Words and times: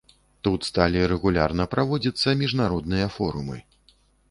Тут 0.45 0.63
сталі 0.69 1.03
рэгулярна 1.11 1.67
праводзіцца 1.75 2.35
міжнародныя 2.41 3.13
форумы. 3.19 3.57